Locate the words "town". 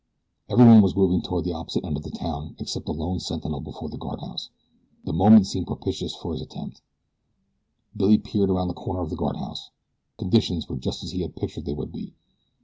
2.09-2.55